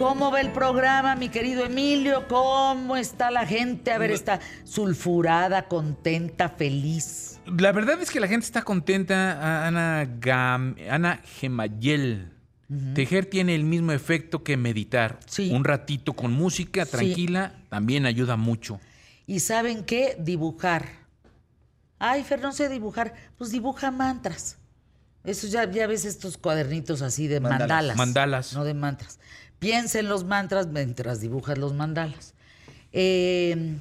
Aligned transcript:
¿Cómo 0.00 0.30
va 0.30 0.40
el 0.40 0.50
programa, 0.50 1.14
mi 1.14 1.28
querido 1.28 1.62
Emilio? 1.66 2.26
¿Cómo 2.26 2.96
está 2.96 3.30
la 3.30 3.46
gente? 3.46 3.92
A 3.92 3.98
ver, 3.98 4.10
está 4.10 4.40
sulfurada, 4.64 5.68
contenta, 5.68 6.48
feliz. 6.48 7.38
La 7.44 7.70
verdad 7.72 8.00
es 8.00 8.10
que 8.10 8.18
la 8.18 8.26
gente 8.26 8.46
está 8.46 8.62
contenta. 8.62 9.66
Ana, 9.66 10.06
Gam- 10.18 10.74
Ana 10.90 11.20
Gemayel. 11.38 12.32
Tejer 12.94 13.26
tiene 13.26 13.54
el 13.54 13.64
mismo 13.64 13.92
efecto 13.92 14.42
que 14.42 14.56
meditar. 14.56 15.20
Sí. 15.26 15.50
Un 15.52 15.64
ratito 15.64 16.14
con 16.14 16.32
música 16.32 16.86
Sí. 16.86 16.92
tranquila 16.92 17.52
también 17.68 18.06
ayuda 18.06 18.36
mucho. 18.38 18.80
¿Y 19.26 19.40
saben 19.40 19.84
qué? 19.84 20.16
Dibujar. 20.18 20.86
Ay, 21.98 22.24
Fer, 22.24 22.40
no 22.40 22.52
sé 22.52 22.70
dibujar. 22.70 23.12
Pues 23.36 23.50
dibuja 23.50 23.90
mantras. 23.90 24.56
Eso 25.24 25.46
ya, 25.46 25.70
ya 25.70 25.86
ves 25.86 26.06
estos 26.06 26.38
cuadernitos 26.38 27.02
así 27.02 27.26
de 27.28 27.40
Mandalas. 27.40 27.68
mandalas. 27.68 27.96
Mandalas. 27.98 28.54
No 28.54 28.64
de 28.64 28.72
mantras. 28.72 29.18
Piensa 29.60 30.00
en 30.00 30.08
los 30.08 30.24
mantras 30.24 30.66
mientras 30.66 31.20
dibujas 31.20 31.58
los 31.58 31.74
mandalas. 31.74 32.34
Eh, 32.92 33.76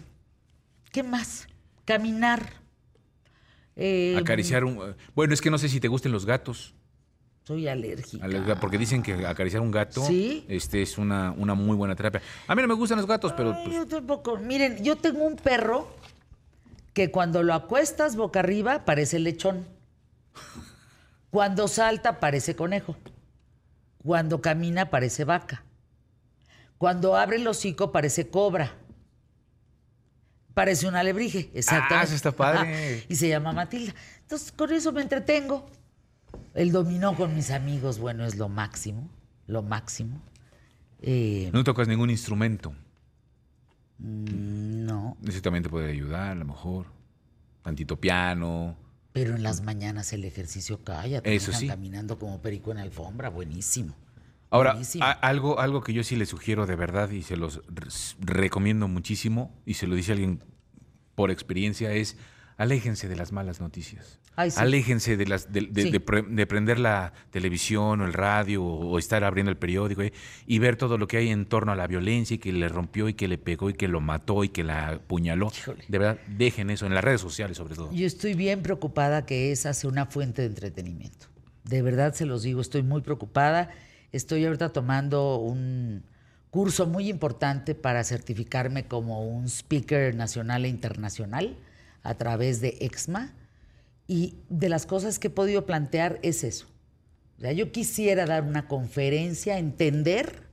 ¿Qué 0.91 1.03
más? 1.03 1.47
Caminar. 1.85 2.53
Eh, 3.75 4.15
Acariciar 4.19 4.65
un... 4.65 4.95
Bueno, 5.15 5.33
es 5.33 5.41
que 5.41 5.49
no 5.49 5.57
sé 5.57 5.69
si 5.69 5.79
te 5.79 5.87
gusten 5.87 6.11
los 6.11 6.25
gatos. 6.25 6.75
Soy 7.45 7.67
alérgica. 7.67 8.59
Porque 8.59 8.77
dicen 8.77 9.01
que 9.01 9.25
acariciar 9.25 9.61
un 9.61 9.71
gato 9.71 10.05
¿Sí? 10.05 10.45
este, 10.49 10.83
es 10.83 10.99
una, 10.99 11.31
una 11.31 11.55
muy 11.55 11.75
buena 11.75 11.95
terapia. 11.95 12.21
A 12.45 12.53
mí 12.53 12.61
no 12.61 12.67
me 12.67 12.75
gustan 12.75 12.97
los 12.97 13.07
gatos, 13.07 13.33
pero 13.33 13.53
Ay, 13.53 13.63
pues, 13.63 13.75
yo 13.75 13.87
tampoco. 13.87 14.37
Miren, 14.37 14.83
yo 14.83 14.97
tengo 14.97 15.23
un 15.23 15.35
perro 15.35 15.87
que 16.93 17.09
cuando 17.09 17.41
lo 17.41 17.53
acuestas 17.53 18.17
boca 18.17 18.41
arriba 18.41 18.85
parece 18.85 19.17
lechón. 19.17 19.65
Cuando 21.31 21.67
salta 21.67 22.19
parece 22.19 22.55
conejo. 22.55 22.97
Cuando 24.03 24.41
camina 24.41 24.89
parece 24.89 25.23
vaca. 25.23 25.63
Cuando 26.79 27.17
abre 27.17 27.35
el 27.35 27.45
hocico 27.45 27.91
parece 27.91 28.29
cobra. 28.29 28.73
Parece 30.53 30.87
un 30.87 30.95
alebrije, 30.95 31.51
exactamente. 31.53 31.95
Ah, 31.95 32.03
eso 32.03 32.15
está 32.15 32.31
padre. 32.31 33.05
y 33.09 33.15
se 33.15 33.27
llama 33.27 33.51
Matilda. 33.51 33.93
Entonces, 34.21 34.53
con 34.53 34.71
eso 34.71 34.93
me 34.93 35.01
entretengo. 35.01 35.69
El 36.53 36.71
dominó 36.71 37.15
con 37.17 37.35
mis 37.35 37.51
amigos, 37.51 37.99
bueno, 37.99 38.25
es 38.25 38.37
lo 38.37 38.47
máximo. 38.47 39.09
Lo 39.45 39.61
máximo. 39.61 40.21
Eh, 41.01 41.49
no 41.53 41.65
tocas 41.65 41.87
ningún 41.89 42.09
instrumento. 42.09 42.73
no. 43.97 45.17
Ese 45.27 45.41
también 45.41 45.63
te 45.63 45.69
puede 45.69 45.91
ayudar, 45.91 46.31
a 46.31 46.35
lo 46.35 46.45
mejor. 46.45 46.85
Tantito 47.61 47.99
piano. 47.99 48.77
Pero 49.11 49.35
en 49.35 49.43
las 49.43 49.63
mañanas 49.63 50.13
el 50.13 50.23
ejercicio 50.23 50.81
calla. 50.81 51.21
te 51.21 51.35
Eso 51.35 51.51
sí. 51.51 51.67
Caminando 51.67 52.17
como 52.17 52.41
perico 52.41 52.71
en 52.71 52.77
alfombra, 52.77 53.27
buenísimo. 53.29 53.95
Ahora, 54.51 54.77
a- 55.01 55.11
algo, 55.11 55.59
algo 55.59 55.81
que 55.81 55.93
yo 55.93 56.03
sí 56.03 56.15
les 56.15 56.29
sugiero 56.29 56.65
de 56.65 56.75
verdad 56.75 57.09
y 57.11 57.21
se 57.21 57.37
los 57.37 57.61
re- 57.67 57.89
recomiendo 58.19 58.87
muchísimo, 58.87 59.53
y 59.65 59.75
se 59.75 59.85
lo 59.87 59.95
dice 59.95 60.13
alguien 60.13 60.43
por 61.15 61.29
experiencia, 61.31 61.91
es 61.93 62.17
aléjense 62.57 63.07
de 63.07 63.15
las 63.15 63.31
malas 63.31 63.61
noticias. 63.61 64.19
Ay, 64.35 64.51
sí. 64.51 64.59
Aléjense 64.59 65.17
de, 65.17 65.25
las, 65.27 65.51
de, 65.51 65.61
de- 65.69 65.83
Sí. 65.83 65.91
de 65.91 65.99
pre- 65.99 66.21
de 66.23 66.47
prender 66.47 66.79
la 66.79 67.13
televisión 67.29 67.99
o 68.01 68.05
el 68.05 68.13
radio 68.13 68.63
o, 68.63 68.87
o 68.91 68.97
estar 68.99 69.23
abriendo 69.25 69.49
el 69.51 69.57
periódico 69.57 70.01
eh, 70.01 70.13
y 70.47 70.59
ver 70.59 70.77
todo 70.77 70.97
lo 70.97 71.07
que 71.07 71.17
hay 71.17 71.29
en 71.29 71.45
torno 71.45 71.73
a 71.73 71.75
la 71.75 71.87
violencia 71.87 72.35
y 72.35 72.37
que 72.37 72.51
le 72.53 72.69
rompió 72.69 73.09
y 73.09 73.13
que 73.13 73.27
le 73.27 73.37
pegó 73.37 73.69
y 73.69 73.73
que 73.73 73.87
lo 73.89 73.99
mató 74.01 74.43
y 74.45 74.49
que 74.49 74.63
la 74.63 74.89
apuñaló. 74.89 75.51
Híjole. 75.57 75.83
De 75.87 75.97
verdad, 75.97 76.19
dejen 76.27 76.69
eso 76.69 76.85
en 76.85 76.93
las 76.93 77.03
redes 77.03 77.19
sociales 77.21 77.57
sobre 77.57 77.75
todo. 77.75 77.91
Yo 77.93 78.07
estoy 78.07 78.33
bien 78.33 78.61
preocupada 78.61 79.25
que 79.25 79.51
esa 79.51 79.73
sea 79.73 79.89
una 79.89 80.05
fuente 80.05 80.41
de 80.41 80.47
entretenimiento. 80.47 81.27
De 81.65 81.81
verdad 81.81 82.13
se 82.13 82.25
los 82.25 82.41
digo, 82.43 82.61
estoy 82.61 82.81
muy 82.81 83.01
preocupada. 83.01 83.71
Estoy 84.11 84.45
ahorita 84.45 84.69
tomando 84.69 85.37
un 85.37 86.03
curso 86.49 86.87
muy 86.87 87.09
importante 87.09 87.75
para 87.75 88.03
certificarme 88.03 88.85
como 88.85 89.27
un 89.27 89.45
speaker 89.45 90.15
nacional 90.15 90.65
e 90.65 90.69
internacional 90.69 91.57
a 92.03 92.15
través 92.15 92.61
de 92.61 92.77
EXMA. 92.81 93.33
Y 94.07 94.37
de 94.49 94.69
las 94.69 94.87
cosas 94.87 95.19
que 95.19 95.27
he 95.27 95.31
podido 95.31 95.65
plantear 95.67 96.19
es 96.23 96.43
eso. 96.43 96.65
O 97.37 97.41
sea, 97.41 97.51
yo 97.51 97.71
quisiera 97.71 98.25
dar 98.25 98.43
una 98.43 98.67
conferencia, 98.67 99.59
entender 99.59 100.49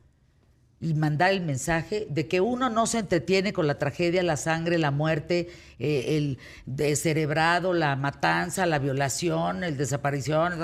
y 0.78 0.92
mandar 0.92 1.32
el 1.32 1.40
mensaje 1.40 2.06
de 2.10 2.28
que 2.28 2.42
uno 2.42 2.68
no 2.68 2.86
se 2.86 2.98
entretiene 2.98 3.54
con 3.54 3.66
la 3.66 3.78
tragedia, 3.78 4.22
la 4.22 4.36
sangre, 4.36 4.76
la 4.76 4.90
muerte, 4.90 5.48
eh, 5.78 6.16
el 6.16 6.38
descerebrado, 6.66 7.72
la 7.72 7.96
matanza, 7.96 8.66
la 8.66 8.78
violación, 8.78 9.64
el 9.64 9.78
desaparición 9.78 10.54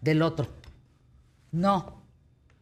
del 0.00 0.22
otro. 0.22 0.48
No. 1.52 2.01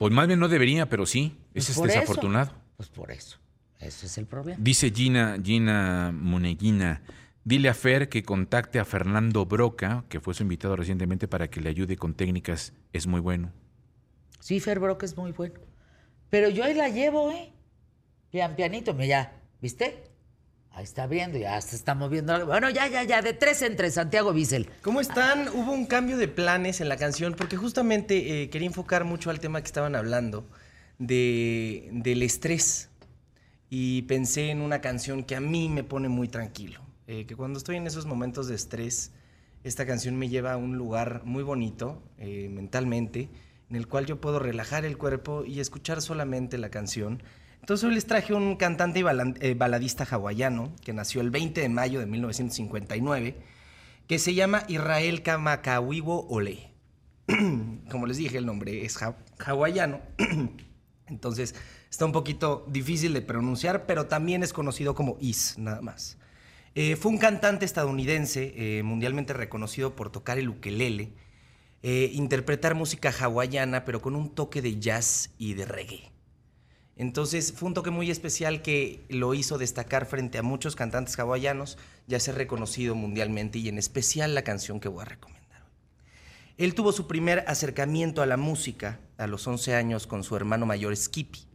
Pues 0.01 0.15
más 0.15 0.27
bien 0.27 0.41
no 0.41 0.49
debería, 0.49 0.89
pero 0.89 1.05
sí, 1.05 1.37
Pues 1.53 1.65
ese 1.65 1.73
es 1.73 1.79
por 1.79 1.91
eso. 1.91 2.01
desafortunado. 2.01 2.55
Pues 2.79 2.89
por 2.89 3.11
eso. 3.11 3.37
Ese 3.79 4.07
es 4.07 4.17
el 4.17 4.25
problema. 4.25 4.59
Dice 4.59 4.91
Gina, 4.91 5.37
Gina 5.45 6.11
Muneguina, 6.11 7.03
dile 7.45 7.69
a 7.69 7.75
Fer 7.75 8.09
que 8.09 8.23
contacte 8.23 8.79
a 8.79 8.87
Fernando 8.87 9.45
Broca, 9.45 10.07
que 10.09 10.19
fue 10.19 10.33
su 10.33 10.43
invitado 10.43 10.75
recientemente 10.75 11.29
para 11.29 11.51
que 11.51 11.61
le 11.61 11.69
ayude 11.69 11.99
con 11.99 12.15
técnicas. 12.15 12.73
Es 12.95 13.07
muy 13.07 13.21
bueno. 13.21 13.53
Sí, 14.39 14.59
Fer 14.59 14.79
Brock 14.81 15.03
es 15.03 15.19
muy 15.19 15.33
bueno. 15.33 15.61
Pero 16.31 16.49
yo 16.49 16.65
ahí 16.65 16.73
la 16.73 16.89
llevo, 16.89 17.31
¿eh? 17.31 17.53
Pian 18.31 18.57
pianito, 18.57 18.95
mira, 18.95 19.07
ya, 19.07 19.43
¿viste? 19.61 20.03
Ahí 20.73 20.85
está 20.85 21.03
abriendo, 21.03 21.37
ya 21.37 21.61
se 21.61 21.75
está 21.75 21.95
moviendo. 21.95 22.47
Bueno, 22.47 22.71
ya, 22.71 22.87
ya, 22.87 23.03
ya, 23.03 23.23
de 23.23 23.33
tres 23.33 23.61
en 23.63 23.77
tres, 23.77 23.95
Santiago 23.95 24.33
Bissell. 24.33 24.69
¿Cómo 24.83 25.01
están? 25.01 25.49
Hubo 25.49 25.73
un 25.73 25.87
cambio 25.87 26.17
de 26.17 26.29
planes 26.29 26.81
en 26.81 26.89
la 26.89 26.97
canción 26.97 27.35
porque 27.35 27.57
justamente 27.57 28.43
eh, 28.43 28.51
quería 28.51 28.69
enfocar 28.69 29.05
mucho 29.05 29.31
al 29.31 29.41
tema 29.41 29.61
que 29.61 29.67
estaban 29.67 29.97
hablando 29.97 30.49
de, 30.99 31.89
del 31.93 32.23
estrés. 32.23 32.89
Y 33.69 34.03
pensé 34.03 34.51
en 34.51 34.63
una 34.63 34.81
canción 34.81 35.25
que 35.25 35.37
a 35.37 35.41
mí 35.41 35.69
me 35.69 35.85
pone 35.85 36.09
muy 36.09 36.29
tranquilo. 36.29 36.81
Eh, 37.07 37.27
que 37.27 37.35
cuando 37.35 37.59
estoy 37.59 37.77
en 37.77 37.87
esos 37.89 38.07
momentos 38.07 38.47
de 38.47 38.55
estrés, 38.55 39.11
esta 39.65 39.85
canción 39.87 40.17
me 40.17 40.29
lleva 40.29 40.53
a 40.53 40.57
un 40.57 40.77
lugar 40.77 41.23
muy 41.25 41.43
bonito 41.43 42.03
eh, 42.19 42.49
mentalmente, 42.49 43.29
en 43.69 43.77
el 43.77 43.89
cual 43.89 44.07
yo 44.07 44.21
puedo 44.21 44.39
relajar 44.39 44.85
el 44.85 44.97
cuerpo 44.97 45.45
y 45.45 45.59
escuchar 45.59 46.01
solamente 46.01 46.57
la 46.59 46.71
canción. 46.71 47.23
Entonces 47.61 47.85
hoy 47.89 47.95
les 47.95 48.07
traje 48.07 48.35
un 48.35 48.57
cantante 48.57 49.01
y 49.01 49.05
eh, 49.41 49.55
baladista 49.55 50.05
hawaiano 50.05 50.73
que 50.83 50.93
nació 50.93 51.21
el 51.21 51.31
20 51.31 51.61
de 51.61 51.69
mayo 51.69 52.01
de 52.01 52.07
1959 52.07 53.37
que 54.07 54.19
se 54.19 54.35
llama 54.35 54.65
Israel 54.67 55.23
Kamakawiwo 55.23 56.27
Ole. 56.29 56.73
Como 57.91 58.07
les 58.07 58.17
dije, 58.17 58.39
el 58.39 58.47
nombre 58.47 58.85
es 58.85 59.01
ha- 59.03 59.17
hawaiano. 59.39 60.01
Entonces 61.07 61.55
está 61.91 62.07
un 62.07 62.13
poquito 62.13 62.67
difícil 62.69 63.13
de 63.13 63.23
pronunciar, 63.23 63.87
pero 63.87 64.07
también 64.07 64.43
es 64.43 64.53
conocido 64.53 64.95
como 64.95 65.17
Is, 65.21 65.59
nada 65.59 65.81
más. 65.81 66.19
Eh, 66.75 66.97
fue 66.97 67.11
un 67.11 67.19
cantante 67.19 67.65
estadounidense 67.65 68.53
eh, 68.57 68.83
mundialmente 68.83 69.33
reconocido 69.33 69.97
por 69.97 70.11
tocar 70.11 70.39
el 70.39 70.49
ukelele, 70.49 71.13
interpretar 71.83 72.75
música 72.75 73.11
hawaiana, 73.11 73.85
pero 73.85 74.01
con 74.03 74.15
un 74.15 74.35
toque 74.35 74.61
de 74.63 74.79
jazz 74.79 75.31
y 75.39 75.55
de 75.55 75.65
reggae. 75.67 76.13
Entonces 77.01 77.55
fue 77.55 77.67
un 77.67 77.73
toque 77.73 77.89
muy 77.89 78.11
especial 78.11 78.61
que 78.61 79.07
lo 79.09 79.33
hizo 79.33 79.57
destacar 79.57 80.05
frente 80.05 80.37
a 80.37 80.43
muchos 80.43 80.77
cantantes 80.77 81.19
hawaianos, 81.19 81.79
ya 82.07 82.21
ser 82.21 82.35
reconocido 82.35 82.95
mundialmente 82.95 83.59
y 83.59 83.71
en 83.71 83.79
especial 83.79 84.35
la 84.35 84.43
canción 84.43 84.81
que 84.81 84.91
voy 84.91 85.01
a 85.01 85.07
recomendar. 85.07 85.65
Él 86.59 86.75
tuvo 86.75 86.93
su 86.93 87.07
primer 87.07 87.43
acercamiento 87.47 88.21
a 88.21 88.27
la 88.27 88.37
música 88.37 89.01
a 89.17 89.27
los 89.27 89.47
11 89.47 89.77
años 89.77 90.07
con 90.07 90.23
su 90.23 90.37
hermano 90.37 90.67
mayor 90.67 90.95
Skippy. 90.95 91.47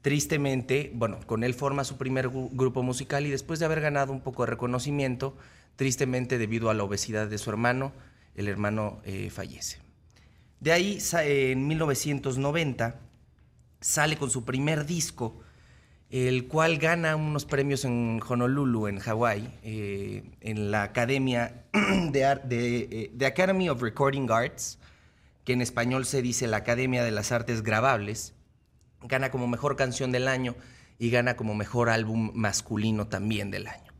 Tristemente, 0.00 0.92
bueno, 0.94 1.18
con 1.26 1.42
él 1.42 1.54
forma 1.54 1.82
su 1.82 1.96
primer 1.96 2.28
grupo 2.28 2.84
musical 2.84 3.26
y 3.26 3.30
después 3.30 3.58
de 3.58 3.64
haber 3.64 3.80
ganado 3.80 4.12
un 4.12 4.20
poco 4.20 4.44
de 4.44 4.50
reconocimiento, 4.50 5.36
tristemente 5.74 6.38
debido 6.38 6.70
a 6.70 6.74
la 6.74 6.84
obesidad 6.84 7.26
de 7.26 7.38
su 7.38 7.50
hermano, 7.50 7.92
el 8.36 8.46
hermano 8.46 9.02
eh, 9.04 9.28
fallece. 9.28 9.80
De 10.60 10.70
ahí, 10.70 11.00
en 11.14 11.66
1990, 11.66 13.00
sale 13.82 14.16
con 14.16 14.30
su 14.30 14.44
primer 14.46 14.86
disco, 14.86 15.38
el 16.08 16.46
cual 16.48 16.78
gana 16.78 17.16
unos 17.16 17.44
premios 17.44 17.84
en 17.84 18.20
Honolulu, 18.26 18.86
en 18.86 18.98
Hawái, 18.98 19.58
eh, 19.62 20.24
en 20.40 20.70
la 20.70 20.82
Academia 20.84 21.64
de, 22.10 22.24
Ar- 22.24 22.46
eh, 22.50 23.10
de 23.12 23.26
Academy 23.26 23.68
of 23.68 23.82
Recording 23.82 24.30
Arts, 24.30 24.78
que 25.44 25.52
en 25.52 25.60
español 25.60 26.06
se 26.06 26.22
dice 26.22 26.46
la 26.46 26.58
Academia 26.58 27.02
de 27.04 27.10
las 27.10 27.32
Artes 27.32 27.62
Grabables. 27.62 28.34
Gana 29.02 29.30
como 29.30 29.48
mejor 29.48 29.74
canción 29.76 30.12
del 30.12 30.28
año 30.28 30.54
y 30.98 31.10
gana 31.10 31.34
como 31.34 31.54
mejor 31.54 31.88
álbum 31.90 32.30
masculino 32.34 33.08
también 33.08 33.50
del 33.50 33.66
año. 33.66 33.92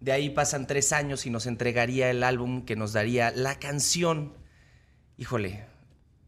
De 0.00 0.12
ahí 0.12 0.30
pasan 0.30 0.68
tres 0.68 0.92
años 0.92 1.26
y 1.26 1.30
nos 1.30 1.46
entregaría 1.46 2.08
el 2.10 2.22
álbum 2.22 2.64
que 2.64 2.76
nos 2.76 2.92
daría 2.92 3.32
la 3.32 3.58
canción. 3.58 4.34
Híjole, 5.16 5.64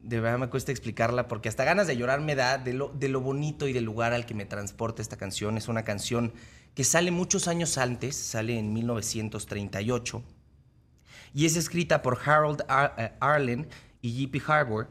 de 0.02 0.20
verdad 0.20 0.38
me 0.38 0.48
cuesta 0.48 0.72
explicarla 0.72 1.28
porque 1.28 1.48
hasta 1.48 1.64
ganas 1.64 1.86
de 1.86 1.96
llorar 1.96 2.20
me 2.20 2.34
da 2.34 2.58
de 2.58 2.72
lo, 2.74 2.88
de 2.88 3.08
lo 3.08 3.20
bonito 3.20 3.68
y 3.68 3.72
del 3.72 3.84
lugar 3.84 4.12
al 4.12 4.26
que 4.26 4.34
me 4.34 4.44
transporta 4.46 5.02
esta 5.02 5.16
canción. 5.16 5.56
Es 5.56 5.68
una 5.68 5.84
canción 5.84 6.32
que 6.74 6.84
sale 6.84 7.10
muchos 7.10 7.48
años 7.48 7.78
antes, 7.78 8.16
sale 8.16 8.58
en 8.58 8.72
1938 8.72 10.22
y 11.34 11.46
es 11.46 11.56
escrita 11.56 12.02
por 12.02 12.18
Harold 12.24 12.62
Ar- 12.68 12.94
eh, 12.98 13.12
Arlen 13.20 13.68
y 14.02 14.22
J.P. 14.24 14.42
Harbour. 14.52 14.88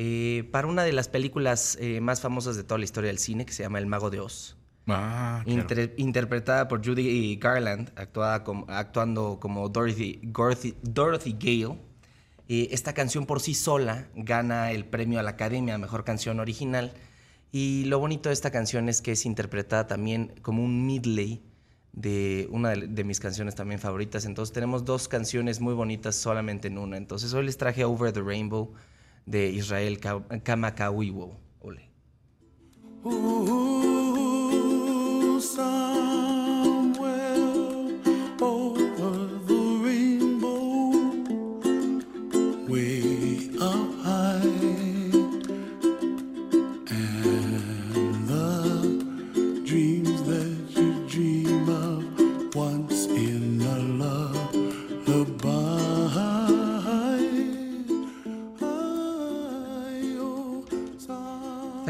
eh, 0.00 0.48
para 0.52 0.68
una 0.68 0.84
de 0.84 0.92
las 0.92 1.08
películas 1.08 1.76
eh, 1.80 2.00
más 2.00 2.20
famosas 2.20 2.56
de 2.56 2.62
toda 2.62 2.78
la 2.78 2.84
historia 2.84 3.08
del 3.08 3.18
cine, 3.18 3.44
que 3.44 3.52
se 3.52 3.64
llama 3.64 3.78
El 3.80 3.86
Mago 3.86 4.10
de 4.10 4.20
Oz. 4.20 4.56
Ah, 4.86 5.42
claro. 5.44 5.60
Inter- 5.60 5.94
interpretada 5.98 6.68
por 6.68 6.86
Judy 6.86 7.36
Garland, 7.36 7.90
actuada 7.96 8.44
como- 8.44 8.64
actuando 8.68 9.38
como 9.40 9.68
Dorothy, 9.68 10.20
Dorothy, 10.22 10.74
Dorothy 10.82 11.32
Gale. 11.38 11.78
Eh, 12.48 12.68
esta 12.72 12.94
canción 12.94 13.26
por 13.26 13.40
sí 13.40 13.54
sola 13.54 14.08
gana 14.14 14.72
el 14.72 14.84
premio 14.86 15.20
a 15.20 15.22
la 15.22 15.30
Academia 15.30 15.74
a 15.74 15.78
Mejor 15.78 16.04
Canción 16.04 16.40
Original. 16.40 16.92
Y 17.52 17.84
lo 17.84 17.98
bonito 17.98 18.28
de 18.28 18.32
esta 18.34 18.50
canción 18.50 18.88
es 18.88 19.00
que 19.02 19.12
es 19.12 19.24
interpretada 19.26 19.86
también 19.86 20.34
como 20.42 20.64
un 20.64 20.86
medley 20.86 21.42
de 21.92 22.46
una 22.50 22.70
de, 22.70 23.04
mis 23.04 23.20
canciones 23.20 23.54
también 23.54 23.80
favoritas. 23.80 24.24
Entonces 24.24 24.52
tenemos 24.52 24.84
dos 24.84 25.08
canciones 25.08 25.60
muy 25.60 25.74
bonitas 25.74 26.16
solamente 26.16 26.68
en 26.68 26.78
una. 26.78 26.96
Entonces 26.96 27.32
hoy 27.34 27.44
les 27.44 27.56
traje 27.56 27.84
Over 27.84 28.12
the 28.12 28.22
Rainbow 28.22 28.72
de 29.26 29.48
Israel 29.50 29.98
Ka- 29.98 30.24
Kamakawiwo. 30.42 31.36
Ole. 31.60 31.90
Ooh, 33.04 33.97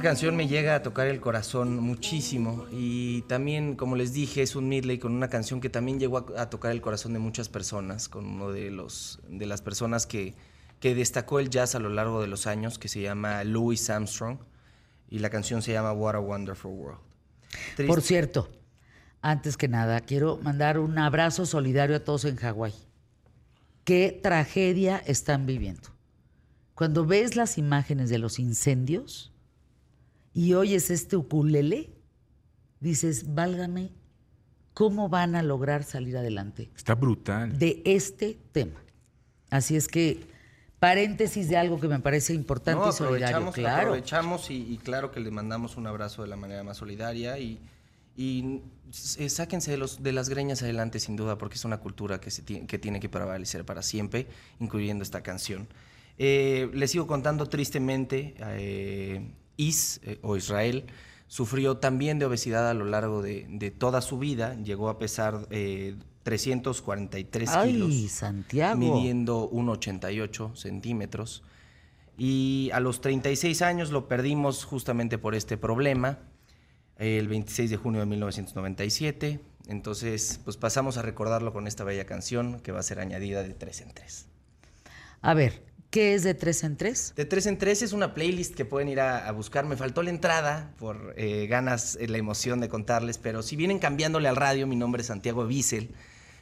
canción 0.08 0.36
me 0.36 0.48
llega 0.48 0.74
a 0.74 0.82
tocar 0.82 1.06
el 1.06 1.20
corazón 1.20 1.80
muchísimo 1.80 2.64
y 2.72 3.20
también, 3.28 3.76
como 3.76 3.94
les 3.94 4.14
dije, 4.14 4.40
es 4.40 4.56
un 4.56 4.66
medley 4.66 4.98
con 4.98 5.12
una 5.12 5.28
canción 5.28 5.60
que 5.60 5.68
también 5.68 6.00
llegó 6.00 6.24
a, 6.34 6.48
tocar 6.48 6.72
el 6.72 6.80
corazón 6.80 7.12
de 7.12 7.18
muchas 7.18 7.50
personas, 7.50 8.08
con 8.08 8.24
uno 8.24 8.50
de 8.50 8.70
los 8.70 9.20
de 9.28 9.44
las 9.44 9.60
personas 9.60 10.06
que, 10.06 10.34
que 10.80 10.94
destacó 10.94 11.40
el 11.40 11.50
jazz 11.50 11.74
a 11.74 11.78
lo 11.78 11.90
largo 11.90 12.22
de 12.22 12.26
los 12.26 12.46
años, 12.46 12.78
que 12.78 12.88
se 12.88 13.02
llama 13.02 13.44
Louis 13.44 13.90
Armstrong 13.90 14.38
y 15.10 15.18
la 15.18 15.28
canción 15.28 15.60
se 15.60 15.72
llama 15.72 15.92
What 15.92 16.14
a 16.14 16.20
Wonderful 16.20 16.72
World. 16.72 17.00
Por 17.86 18.00
cierto, 18.00 18.48
antes 19.20 19.58
que 19.58 19.68
nada, 19.68 20.00
quiero 20.00 20.38
mandar 20.38 20.78
un 20.78 20.96
abrazo 20.96 21.44
solidario 21.44 21.96
a 21.96 22.00
todos 22.00 22.24
en 22.24 22.36
Hawái. 22.36 22.72
¿Qué 23.84 24.18
tragedia 24.22 24.96
están 25.06 25.44
viviendo? 25.44 25.90
Cuando 26.74 27.04
ves 27.04 27.36
las 27.36 27.58
imágenes 27.58 28.08
de 28.08 28.16
los 28.16 28.38
incendios 28.38 29.34
y 30.38 30.54
oyes 30.54 30.90
este 30.90 31.16
ukulele, 31.16 31.90
dices, 32.80 33.34
válgame, 33.34 33.90
¿cómo 34.72 35.08
van 35.08 35.34
a 35.34 35.42
lograr 35.42 35.82
salir 35.82 36.16
adelante 36.16 36.70
Está 36.76 36.94
brutal. 36.94 37.58
de 37.58 37.82
este 37.84 38.38
tema? 38.52 38.80
Así 39.50 39.74
es 39.74 39.88
que, 39.88 40.20
paréntesis 40.78 41.48
de 41.48 41.56
algo 41.56 41.80
que 41.80 41.88
me 41.88 41.98
parece 41.98 42.34
importante 42.34 42.80
No, 42.84 42.90
y 42.90 42.92
solidario. 42.92 43.36
aprovechamos, 43.38 43.54
Claro. 43.56 43.80
aprovechamos 43.88 44.50
y, 44.50 44.72
y 44.74 44.78
claro 44.78 45.10
que 45.10 45.18
le 45.18 45.30
mandamos 45.32 45.76
un 45.76 45.88
abrazo 45.88 46.22
de 46.22 46.28
la 46.28 46.36
manera 46.36 46.62
más 46.62 46.76
solidaria 46.76 47.36
y, 47.40 47.58
y, 48.16 48.60
eh, 49.18 49.28
sáquense 49.28 49.72
de, 49.72 49.76
los, 49.76 50.02
de 50.04 50.12
las 50.12 50.28
greñas 50.28 50.62
adelante 50.62 51.00
sin 51.00 51.16
duda 51.16 51.36
porque 51.36 51.56
es 51.56 51.64
una 51.64 51.78
cultura 51.78 52.20
que, 52.20 52.30
se 52.30 52.44
que 52.44 52.78
tiene 52.78 53.00
que 53.00 53.08
prevalecer 53.08 53.64
para 53.64 53.82
siempre, 53.82 54.28
incluyendo 54.60 55.02
esta 55.02 55.20
canción. 55.22 55.66
Eh, 56.16 56.70
les 56.74 56.92
sigo 56.92 57.08
contando 57.08 57.46
tristemente, 57.48 58.34
eh, 58.38 59.32
Is 59.58 60.00
eh, 60.04 60.18
o 60.22 60.36
Israel 60.38 60.86
sufrió 61.26 61.76
también 61.76 62.18
de 62.18 62.24
obesidad 62.24 62.70
a 62.70 62.74
lo 62.74 62.86
largo 62.86 63.20
de, 63.20 63.46
de 63.50 63.70
toda 63.70 64.00
su 64.00 64.18
vida, 64.18 64.56
llegó 64.62 64.88
a 64.88 64.98
pesar 64.98 65.46
eh, 65.50 65.94
343 66.22 67.48
Ay, 67.50 67.72
kilos 67.72 68.10
Santiago. 68.10 68.78
midiendo 68.78 69.50
1,88 69.50 70.56
centímetros. 70.56 71.42
Y 72.18 72.70
a 72.72 72.80
los 72.80 73.00
36 73.00 73.62
años 73.62 73.90
lo 73.92 74.08
perdimos 74.08 74.64
justamente 74.64 75.18
por 75.18 75.34
este 75.34 75.56
problema, 75.56 76.18
el 76.96 77.28
26 77.28 77.70
de 77.70 77.76
junio 77.76 78.00
de 78.00 78.06
1997. 78.06 79.40
Entonces, 79.68 80.40
pues 80.44 80.56
pasamos 80.56 80.96
a 80.96 81.02
recordarlo 81.02 81.52
con 81.52 81.66
esta 81.66 81.84
bella 81.84 82.06
canción 82.06 82.60
que 82.60 82.72
va 82.72 82.80
a 82.80 82.82
ser 82.82 83.00
añadida 83.00 83.42
de 83.42 83.54
tres 83.54 83.80
en 83.80 83.92
tres. 83.92 84.26
A 85.20 85.34
ver, 85.34 85.62
¿qué 85.90 86.14
es 86.14 86.22
de 86.22 86.34
tres 86.34 86.64
en 86.64 86.76
tres? 86.76 87.12
De 87.16 87.24
tres 87.24 87.46
en 87.46 87.58
tres 87.58 87.82
es 87.82 87.92
una 87.92 88.14
playlist 88.14 88.54
que 88.54 88.64
pueden 88.64 88.88
ir 88.88 89.00
a, 89.00 89.30
buscar. 89.32 89.64
Me 89.64 89.76
faltó 89.76 90.02
la 90.02 90.10
entrada 90.10 90.72
por 90.78 91.14
eh, 91.16 91.46
ganas, 91.46 91.96
eh, 92.00 92.08
la 92.08 92.18
emoción 92.18 92.60
de 92.60 92.68
contarles, 92.68 93.18
pero 93.18 93.42
si 93.42 93.56
vienen 93.56 93.78
cambiándole 93.78 94.28
al 94.28 94.36
radio, 94.36 94.66
mi 94.66 94.76
nombre 94.76 95.02
es 95.02 95.08
Santiago 95.08 95.46
Bissell. 95.46 95.90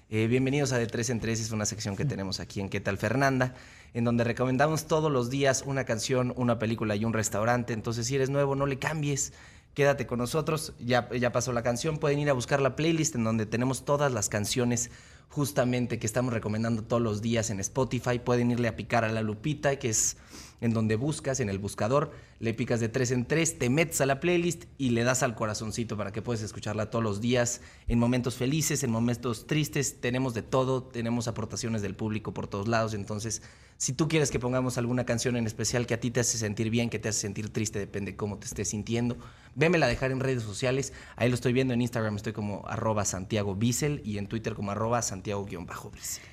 Eh, 0.08 0.28
bienvenidos 0.28 0.72
a 0.72 0.78
De 0.78 0.86
tres 0.86 1.10
en 1.10 1.18
tres, 1.18 1.40
es 1.40 1.50
una 1.50 1.66
sección 1.66 1.96
que 1.96 2.04
tenemos 2.04 2.38
aquí 2.38 2.60
en 2.60 2.68
¿Qué 2.68 2.80
tal 2.80 2.96
Fernanda? 2.96 3.54
En 3.92 4.04
donde 4.04 4.22
recomendamos 4.22 4.86
todos 4.86 5.10
los 5.10 5.30
días 5.30 5.64
una 5.66 5.84
canción, 5.84 6.32
una 6.36 6.58
película 6.58 6.94
y 6.94 7.04
un 7.04 7.12
restaurante. 7.12 7.72
Entonces, 7.72 8.06
si 8.06 8.14
eres 8.14 8.30
nuevo, 8.30 8.54
no 8.54 8.66
le 8.66 8.78
cambies. 8.78 9.32
Quédate 9.74 10.06
con 10.06 10.20
nosotros, 10.20 10.72
ya 10.78 11.32
pasó 11.32 11.52
la 11.52 11.62
canción, 11.62 11.98
pueden 11.98 12.18
ir 12.18 12.30
a 12.30 12.32
buscar 12.32 12.62
la 12.62 12.76
playlist 12.76 13.14
en 13.14 13.24
donde 13.24 13.44
tenemos 13.44 13.84
todas 13.84 14.10
las 14.10 14.30
canciones 14.30 14.90
justamente 15.28 15.98
que 15.98 16.06
estamos 16.06 16.32
recomendando 16.32 16.82
todos 16.82 17.02
los 17.02 17.22
días 17.22 17.50
en 17.50 17.60
Spotify, 17.60 18.18
pueden 18.18 18.50
irle 18.50 18.68
a 18.68 18.76
picar 18.76 19.04
a 19.04 19.12
la 19.12 19.22
lupita, 19.22 19.76
que 19.78 19.90
es 19.90 20.16
en 20.60 20.72
donde 20.72 20.96
buscas, 20.96 21.40
en 21.40 21.48
el 21.48 21.58
buscador, 21.58 22.12
le 22.38 22.54
picas 22.54 22.80
de 22.80 22.88
tres 22.88 23.10
en 23.10 23.26
tres, 23.26 23.58
te 23.58 23.70
metes 23.70 24.00
a 24.00 24.06
la 24.06 24.20
playlist 24.20 24.64
y 24.78 24.90
le 24.90 25.04
das 25.04 25.22
al 25.22 25.34
corazoncito 25.34 25.96
para 25.96 26.12
que 26.12 26.22
puedas 26.22 26.42
escucharla 26.42 26.90
todos 26.90 27.02
los 27.02 27.20
días, 27.20 27.60
en 27.88 27.98
momentos 27.98 28.36
felices, 28.36 28.82
en 28.82 28.90
momentos 28.90 29.46
tristes, 29.46 30.00
tenemos 30.00 30.34
de 30.34 30.42
todo, 30.42 30.82
tenemos 30.82 31.28
aportaciones 31.28 31.82
del 31.82 31.94
público 31.94 32.32
por 32.32 32.46
todos 32.46 32.68
lados, 32.68 32.94
entonces 32.94 33.42
si 33.78 33.92
tú 33.92 34.08
quieres 34.08 34.30
que 34.30 34.38
pongamos 34.38 34.78
alguna 34.78 35.04
canción 35.04 35.36
en 35.36 35.46
especial 35.46 35.86
que 35.86 35.94
a 35.94 36.00
ti 36.00 36.10
te 36.10 36.20
hace 36.20 36.38
sentir 36.38 36.70
bien, 36.70 36.88
que 36.88 36.98
te 36.98 37.10
hace 37.10 37.20
sentir 37.20 37.52
triste, 37.52 37.78
depende 37.78 38.16
cómo 38.16 38.38
te 38.38 38.46
estés 38.46 38.68
sintiendo, 38.68 39.18
vémela 39.54 39.86
dejar 39.86 40.12
en 40.12 40.20
redes 40.20 40.42
sociales, 40.42 40.94
ahí 41.16 41.28
lo 41.28 41.34
estoy 41.34 41.52
viendo 41.52 41.74
en 41.74 41.82
Instagram, 41.82 42.16
estoy 42.16 42.32
como 42.32 42.66
arroba 42.66 43.04
Santiago 43.04 43.54
Bissell 43.54 44.00
y 44.04 44.16
en 44.16 44.28
Twitter 44.28 44.54
como 44.54 44.70
arroba 44.70 45.02
Santiago-Bissell. 45.16 46.24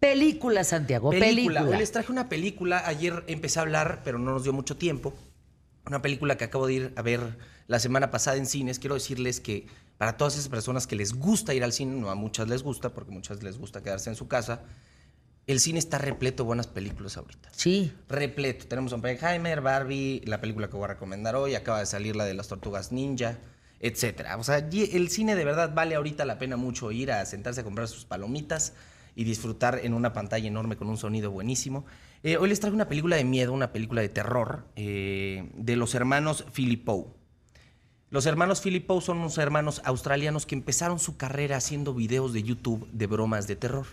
Película, 0.00 0.64
Santiago, 0.64 1.10
película. 1.10 1.62
Hoy 1.62 1.76
les 1.76 1.92
traje 1.92 2.10
una 2.10 2.28
película. 2.28 2.82
Ayer 2.86 3.22
empecé 3.26 3.58
a 3.58 3.62
hablar, 3.62 4.00
pero 4.02 4.18
no 4.18 4.32
nos 4.32 4.44
dio 4.44 4.52
mucho 4.52 4.76
tiempo. 4.76 5.14
Una 5.86 6.00
película 6.00 6.36
que 6.36 6.44
acabo 6.44 6.66
de 6.66 6.72
ir 6.72 6.92
a 6.96 7.02
ver 7.02 7.36
la 7.66 7.78
semana 7.78 8.10
pasada 8.10 8.36
en 8.36 8.46
cines. 8.46 8.78
Quiero 8.78 8.94
decirles 8.94 9.40
que 9.40 9.66
para 9.98 10.16
todas 10.16 10.34
esas 10.34 10.48
personas 10.48 10.86
que 10.86 10.96
les 10.96 11.12
gusta 11.12 11.52
ir 11.52 11.62
al 11.62 11.72
cine, 11.72 12.00
no 12.00 12.10
a 12.10 12.14
muchas 12.14 12.48
les 12.48 12.62
gusta, 12.62 12.94
porque 12.94 13.10
a 13.10 13.14
muchas 13.14 13.42
les 13.42 13.58
gusta 13.58 13.82
quedarse 13.82 14.08
en 14.08 14.16
su 14.16 14.28
casa, 14.28 14.62
el 15.46 15.60
cine 15.60 15.78
está 15.78 15.98
repleto 15.98 16.44
de 16.44 16.46
buenas 16.46 16.66
películas 16.66 17.18
ahorita. 17.18 17.50
Sí, 17.52 17.92
Repleto. 18.08 18.66
Tenemos 18.66 18.92
Oppenheimer, 18.94 19.60
Barbie, 19.60 20.22
la 20.24 20.40
película 20.40 20.70
que 20.70 20.76
voy 20.76 20.84
a 20.84 20.88
recomendar 20.88 21.36
hoy, 21.36 21.54
acaba 21.54 21.80
de 21.80 21.86
salir 21.86 22.16
la 22.16 22.24
de 22.24 22.34
las 22.34 22.48
tortugas 22.48 22.92
ninja, 22.92 23.38
etcétera. 23.80 24.36
O 24.36 24.44
sea, 24.44 24.58
el 24.58 25.08
cine 25.08 25.34
de 25.34 25.44
verdad 25.44 25.72
vale 25.74 25.94
ahorita 25.94 26.24
la 26.24 26.38
pena 26.38 26.56
mucho 26.56 26.92
ir 26.92 27.10
a 27.10 27.24
sentarse 27.26 27.62
a 27.62 27.64
comprar 27.64 27.88
sus 27.88 28.04
palomitas 28.04 28.74
y 29.16 29.24
disfrutar 29.24 29.80
en 29.82 29.94
una 29.94 30.12
pantalla 30.12 30.46
enorme 30.46 30.76
con 30.76 30.88
un 30.88 30.96
sonido 30.98 31.30
buenísimo. 31.30 31.84
Eh, 32.22 32.36
hoy 32.36 32.48
les 32.50 32.60
traigo 32.60 32.74
una 32.76 32.88
película 32.88 33.16
de 33.16 33.24
miedo, 33.24 33.52
una 33.52 33.72
película 33.72 34.02
de 34.02 34.08
terror 34.10 34.66
eh, 34.76 35.50
de 35.54 35.76
los 35.76 35.94
hermanos 35.94 36.44
Philippou. 36.52 37.14
Los 38.10 38.26
hermanos 38.26 38.60
Philippou 38.60 39.00
son 39.00 39.18
unos 39.18 39.38
hermanos 39.38 39.80
australianos 39.84 40.44
que 40.44 40.54
empezaron 40.56 40.98
su 40.98 41.16
carrera 41.16 41.56
haciendo 41.56 41.94
videos 41.94 42.32
de 42.32 42.42
YouTube 42.42 42.86
de 42.92 43.06
bromas 43.06 43.46
de 43.46 43.56
terror. 43.56 43.86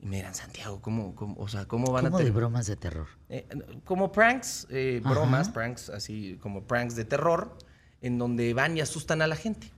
Y 0.00 0.06
me 0.06 0.16
dirán, 0.16 0.34
Santiago, 0.34 0.80
¿cómo, 0.82 1.14
cómo- 1.14 1.36
o 1.38 1.46
sea, 1.48 1.66
¿cómo 1.66 1.92
van 1.92 2.06
a 2.06 2.10
de 2.10 2.16
tener- 2.16 2.32
bromas 2.32 2.66
de 2.66 2.74
terror. 2.76 3.06
eh, 3.28 3.46
como 3.84 4.10
pranks, 4.10 4.66
bromas, 5.02 5.46
Ajá. 5.48 5.52
pranks, 5.52 5.90
así 5.90 6.38
como 6.42 6.64
pranks 6.64 6.96
de 6.96 7.04
terror, 7.04 7.56
en 8.02 8.18
donde 8.18 8.52
van 8.52 8.76
y 8.76 8.80
asustan 8.80 9.22
a 9.22 9.26
la 9.26 9.36
gente. 9.36 9.72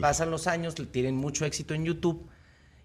Pasan 0.00 0.30
los 0.30 0.46
años, 0.46 0.74
tienen 0.90 1.16
mucho 1.16 1.44
éxito 1.44 1.74
en 1.74 1.84
YouTube 1.84 2.26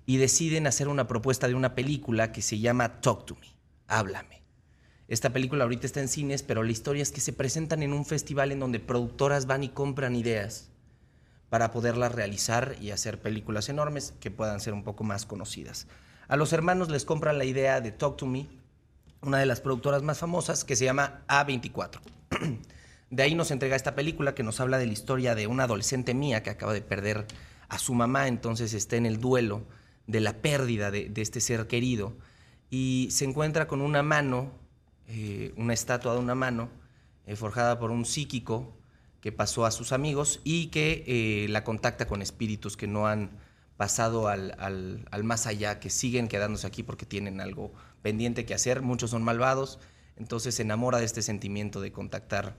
y 0.06 0.18
deciden 0.18 0.68
hacer 0.68 0.90
una 0.90 1.08
propuesta 1.08 1.48
de 1.48 1.56
una 1.56 1.76
película 1.76 2.34
que 2.34 2.42
se 2.42 2.60
llama 2.60 3.00
Talk 3.00 3.26
to 3.26 3.36
Me, 3.36 3.48
Háblame. 3.88 4.44
Esta 5.08 5.32
película 5.32 5.64
ahorita 5.64 5.86
está 5.86 6.02
en 6.02 6.10
cines, 6.10 6.44
pero 6.44 6.64
la 6.64 6.72
historia 6.72 7.02
es 7.02 7.12
que 7.12 7.22
se 7.22 7.34
presentan 7.34 7.84
en 7.84 7.94
un 7.94 8.06
festival 8.06 8.52
en 8.52 8.60
donde 8.60 8.80
productoras 8.80 9.46
van 9.46 9.64
y 9.64 9.70
compran 9.70 10.16
ideas 10.16 10.70
para 11.50 11.72
poderlas 11.72 12.14
realizar 12.14 12.76
y 12.82 12.92
hacer 12.92 13.22
películas 13.22 13.70
enormes 13.70 14.14
que 14.20 14.32
puedan 14.32 14.60
ser 14.60 14.74
un 14.74 14.84
poco 14.84 15.04
más 15.04 15.26
conocidas. 15.26 15.88
A 16.28 16.36
los 16.36 16.52
hermanos 16.52 16.90
les 16.90 17.06
compran 17.06 17.38
la 17.38 17.46
idea 17.46 17.80
de 17.80 17.92
Talk 17.92 18.18
to 18.18 18.26
Me, 18.26 18.48
una 19.22 19.38
de 19.38 19.46
las 19.46 19.62
productoras 19.62 20.02
más 20.02 20.20
famosas 20.20 20.66
que 20.66 20.76
se 20.76 20.86
llama 20.86 21.24
A24. 21.28 22.00
De 23.14 23.22
ahí 23.22 23.36
nos 23.36 23.52
entrega 23.52 23.76
esta 23.76 23.94
película 23.94 24.34
que 24.34 24.42
nos 24.42 24.60
habla 24.60 24.80
de 24.80 24.88
la 24.88 24.94
historia 24.94 25.36
de 25.36 25.46
una 25.46 25.66
adolescente 25.66 26.16
mía 26.16 26.42
que 26.42 26.50
acaba 26.50 26.74
de 26.74 26.82
perder 26.82 27.28
a 27.70 27.78
su 27.78 27.94
mamá, 27.94 28.28
entonces 28.28 28.74
está 28.74 28.96
en 28.96 29.06
el 29.06 29.22
duelo 29.22 29.68
de 30.08 30.20
la 30.20 30.42
pérdida 30.42 30.90
de, 30.90 31.12
este 31.18 31.40
ser 31.40 31.68
querido 31.68 32.18
y 32.72 33.10
se 33.12 33.26
encuentra 33.26 33.68
con 33.68 33.82
una 33.82 34.02
mano 34.02 34.52
eh, 35.08 35.54
una 35.58 35.74
estatua 35.76 36.14
de 36.14 36.20
una 36.22 36.34
mano 36.34 36.72
eh, 37.28 37.36
forjada 37.36 37.78
por 37.78 37.92
un 37.92 38.04
psíquico 38.04 38.76
que 39.22 39.32
pasó 39.32 39.68
a 39.68 39.70
sus 39.72 39.92
amigos 39.92 40.42
y 40.44 40.68
que 40.68 41.04
eh, 41.06 41.48
la 41.50 41.64
contacta 41.64 42.08
con 42.08 42.24
espíritus 42.24 42.76
que 42.78 42.88
no 42.88 43.06
han 43.06 43.30
pasado 43.78 44.28
al, 44.28 44.56
al- 44.58 45.06
al 45.12 45.24
más 45.24 45.46
allá, 45.46 45.80
que 45.80 45.92
siguen 45.92 46.28
quedándose 46.28 46.66
aquí 46.66 46.82
porque 46.82 47.06
tienen 47.06 47.42
algo 47.42 47.74
pendiente 48.02 48.44
que 48.46 48.56
hacer. 48.56 48.82
Muchos 48.82 49.12
son 49.12 49.22
malvados, 49.22 49.78
entonces 50.18 50.56
se 50.56 50.64
enamora 50.64 50.98
de 50.98 51.06
este 51.06 51.22
sentimiento 51.22 51.80
de 51.80 51.92
contactar 51.92 52.58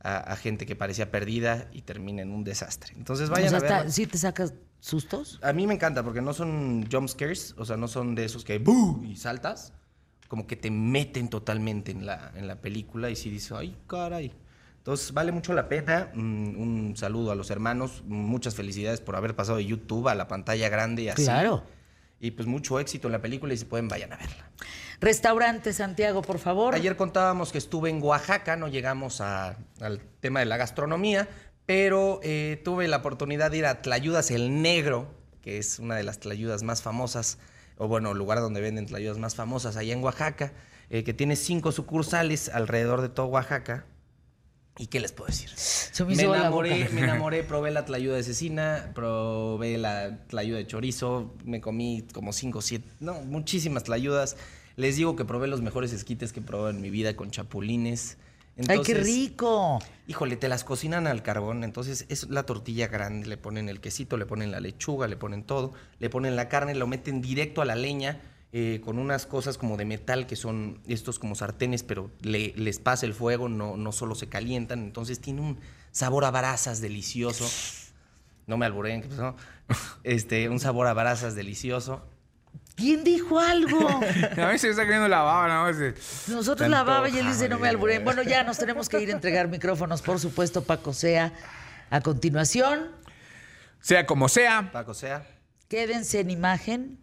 a, 0.00 0.16
a 0.18 0.36
gente 0.36 0.66
que 0.66 0.76
parecía 0.76 1.10
perdida 1.10 1.68
y 1.72 1.82
termina 1.82 2.22
en 2.22 2.30
un 2.32 2.44
desastre. 2.44 2.94
Entonces 2.96 3.28
vayan 3.30 3.54
o 3.54 3.60
sea, 3.60 3.68
a 3.76 3.78
está- 3.80 3.90
¿sí 3.90 4.06
te 4.06 4.18
sacas 4.18 4.54
sustos? 4.80 5.40
A 5.42 5.52
mí 5.52 5.66
me 5.66 5.74
encanta 5.74 6.02
porque 6.02 6.20
no 6.22 6.32
son 6.32 6.86
jump 6.90 7.08
scares, 7.08 7.54
o 7.58 7.64
sea, 7.64 7.76
no 7.76 7.88
son 7.88 8.14
de 8.14 8.24
esos 8.24 8.44
que 8.44 8.62
y 9.04 9.16
saltas, 9.16 9.72
como 10.28 10.46
que 10.46 10.56
te 10.56 10.70
meten 10.70 11.28
totalmente 11.28 11.92
en 11.92 12.06
la, 12.06 12.32
en 12.34 12.46
la 12.46 12.60
película 12.60 13.10
y 13.10 13.16
sí 13.16 13.30
dices, 13.30 13.52
ay, 13.52 13.76
caray. 13.86 14.32
Entonces, 14.78 15.12
vale 15.12 15.32
mucho 15.32 15.52
la 15.52 15.68
pena. 15.68 16.10
Mm, 16.14 16.60
Un 16.60 16.96
saludo 16.96 17.32
a 17.32 17.34
los 17.34 17.50
hermanos, 17.50 18.04
muchas 18.06 18.54
felicidades 18.54 19.00
por 19.00 19.16
haber 19.16 19.34
pasado 19.34 19.58
de 19.58 19.64
YouTube 19.66 20.06
a 20.08 20.14
la 20.14 20.28
pantalla 20.28 20.68
grande 20.68 21.10
así. 21.10 21.24
Claro. 21.24 21.64
Y 22.20 22.30
pues 22.30 22.48
mucho 22.48 22.80
éxito 22.80 23.08
en 23.08 23.12
la 23.12 23.20
película 23.20 23.52
y 23.52 23.56
si 23.58 23.64
pueden, 23.66 23.88
vayan 23.88 24.12
a 24.12 24.16
verla. 24.16 24.50
Restaurante 25.00 25.72
Santiago, 25.72 26.22
por 26.22 26.38
favor. 26.38 26.74
Ayer 26.74 26.96
contábamos 26.96 27.52
que 27.52 27.58
estuve 27.58 27.90
en 27.90 28.02
Oaxaca, 28.02 28.56
no 28.56 28.68
llegamos 28.68 29.20
a- 29.20 29.58
al 29.80 30.00
tema 30.20 30.40
de 30.40 30.46
la 30.46 30.56
gastronomía, 30.56 31.28
pero 31.66 32.20
eh, 32.22 32.60
tuve 32.64 32.88
la 32.88 32.98
oportunidad 32.98 33.50
de 33.50 33.58
ir 33.58 33.66
a 33.66 33.82
Tlayudas 33.82 34.30
el 34.30 34.62
Negro, 34.62 35.14
que 35.42 35.58
es 35.58 35.78
una 35.78 35.96
de 35.96 36.02
las 36.04 36.18
tlayudas 36.20 36.62
más 36.62 36.80
famosas, 36.82 37.38
o 37.76 37.86
bueno, 37.88 38.14
lugar 38.14 38.40
donde 38.40 38.60
venden 38.62 38.86
tlayudas 38.86 39.18
más 39.18 39.34
famosas 39.34 39.76
allá 39.76 39.92
en 39.92 40.02
Oaxaca, 40.02 40.52
eh, 40.88 41.04
que 41.04 41.12
tiene 41.12 41.36
cinco 41.36 41.72
sucursales 41.72 42.48
alrededor 42.48 43.02
de 43.02 43.10
todo 43.10 43.26
Oaxaca. 43.26 43.84
¿Y 44.78 44.88
qué 44.88 45.00
les 45.00 45.12
puedo 45.12 45.28
decir? 45.28 45.48
Se 45.54 46.04
me 46.04 46.14
enamoré, 46.14 46.88
me 46.90 47.00
enamoré, 47.00 47.42
probé 47.48 47.70
la 47.70 47.84
tlayuda 47.84 48.16
de 48.16 48.22
cecina, 48.22 48.90
probé 48.94 49.78
la 49.78 50.18
tlayuda 50.26 50.58
de 50.58 50.66
chorizo, 50.66 51.34
me 51.44 51.60
comí 51.60 52.04
como 52.12 52.32
cinco, 52.32 52.60
siete, 52.60 52.86
no, 53.00 53.20
muchísimas 53.22 53.84
tlayudas. 53.84 54.36
Les 54.76 54.96
digo 54.96 55.16
que 55.16 55.24
probé 55.24 55.46
los 55.46 55.62
mejores 55.62 55.94
esquites 55.94 56.34
que 56.34 56.40
he 56.40 56.42
probado 56.42 56.68
en 56.68 56.82
mi 56.82 56.90
vida 56.90 57.16
con 57.16 57.30
chapulines. 57.30 58.18
¡Ay, 58.68 58.80
qué 58.84 58.94
rico! 58.94 59.78
Híjole, 60.06 60.36
te 60.36 60.48
las 60.48 60.64
cocinan 60.64 61.06
al 61.06 61.22
carbón, 61.22 61.64
entonces 61.64 62.04
es 62.08 62.28
la 62.28 62.44
tortilla 62.44 62.88
grande, 62.88 63.26
le 63.26 63.36
ponen 63.38 63.68
el 63.70 63.80
quesito, 63.80 64.16
le 64.18 64.26
ponen 64.26 64.50
la 64.50 64.60
lechuga, 64.60 65.08
le 65.08 65.16
ponen 65.16 65.44
todo, 65.44 65.72
le 65.98 66.10
ponen 66.10 66.36
la 66.36 66.48
carne, 66.48 66.74
lo 66.74 66.86
meten 66.86 67.22
directo 67.22 67.62
a 67.62 67.64
la 67.64 67.74
leña 67.74 68.20
eh, 68.52 68.80
con 68.84 68.98
unas 68.98 69.26
cosas 69.26 69.58
como 69.58 69.76
de 69.76 69.84
metal 69.84 70.26
que 70.26 70.36
son 70.36 70.80
estos 70.86 71.18
como 71.18 71.34
sartenes, 71.34 71.82
pero 71.82 72.10
le- 72.22 72.52
les 72.56 72.78
pasa 72.78 73.04
el 73.06 73.12
fuego, 73.14 73.48
no, 73.48 73.76
no 73.76 73.92
solo 73.92 74.14
se 74.14 74.28
calientan, 74.28 74.80
entonces 74.80 75.20
tiene 75.20 75.40
un 75.42 75.58
sabor 75.90 76.24
a 76.24 76.30
brasas 76.30 76.80
delicioso. 76.80 77.44
No 78.46 78.56
me 78.56 78.66
albureen, 78.66 79.02
¿qué 79.02 79.08
pasó? 79.08 79.34
Este, 80.04 80.48
un 80.48 80.60
sabor 80.60 80.86
a 80.86 80.94
brasas 80.94 81.34
delicioso. 81.34 82.06
¿Quién 82.76 83.04
dijo 83.04 83.40
algo? 83.40 83.88
A 84.36 84.52
mí 84.52 84.58
se 84.58 84.66
me 84.68 84.70
está 84.72 84.84
cayendo 84.84 85.08
la 85.08 85.22
baba, 85.22 85.48
nada 85.48 85.62
más. 85.64 85.78
de- 85.78 85.94
Nosotros 86.28 86.68
la 86.68 86.82
baba 86.84 87.08
y 87.08 87.18
él 87.18 87.26
dice 87.26 87.48
no 87.48 87.58
me 87.58 87.68
alburé. 87.68 87.98
Bueno, 88.00 88.22
ya 88.22 88.44
nos 88.44 88.58
tenemos 88.58 88.88
que 88.88 89.00
ir 89.00 89.08
a 89.08 89.12
entregar 89.12 89.48
micrófonos, 89.48 90.02
por 90.02 90.20
supuesto, 90.20 90.62
Paco 90.62 90.92
Sea. 90.92 91.32
A 91.90 92.00
continuación, 92.02 92.90
Sea 93.80 94.06
como 94.06 94.28
sea, 94.28 94.70
Paco 94.72 94.92
sea. 94.94 95.26
quédense 95.68 96.20
en 96.20 96.30
imagen, 96.30 96.98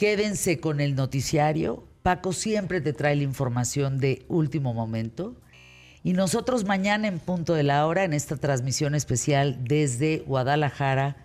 quédense 0.00 0.60
con 0.60 0.80
el 0.80 0.94
noticiario. 0.94 1.84
Paco 2.02 2.32
siempre 2.32 2.80
te 2.80 2.94
trae 2.94 3.16
la 3.16 3.22
información 3.22 3.98
de 3.98 4.24
último 4.28 4.72
momento. 4.72 5.36
Y 6.02 6.14
nosotros 6.14 6.64
mañana 6.64 7.06
en 7.06 7.18
punto 7.18 7.52
de 7.52 7.64
la 7.64 7.86
hora, 7.86 8.04
en 8.04 8.14
esta 8.14 8.36
transmisión 8.36 8.94
especial 8.94 9.58
desde 9.62 10.24
Guadalajara, 10.26 11.16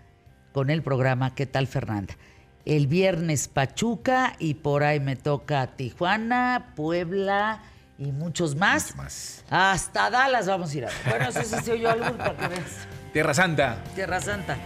con 0.51 0.69
el 0.69 0.83
programa 0.83 1.35
¿Qué 1.35 1.45
tal 1.45 1.67
Fernanda? 1.67 2.17
El 2.65 2.87
viernes 2.87 3.47
Pachuca 3.47 4.35
y 4.39 4.55
por 4.55 4.83
ahí 4.83 4.99
me 4.99 5.15
toca 5.15 5.77
Tijuana, 5.77 6.73
Puebla 6.75 7.61
y 7.97 8.11
muchos 8.11 8.57
más. 8.57 8.93
Más. 8.97 9.45
Hasta 9.49 10.09
Dallas 10.09 10.47
vamos 10.47 10.73
a 10.73 10.77
ir 10.77 10.85
a. 10.85 10.89
Bueno, 11.09 11.29
eso 11.29 11.43
sí 11.43 11.63
se 11.63 11.71
oyó 11.71 11.91
algo 11.91 12.17
para 12.17 12.35
que 12.35 12.47
veas. 12.49 12.87
Tierra 13.13 13.33
Santa. 13.33 13.81
Tierra 13.95 14.19
Santa. 14.19 14.57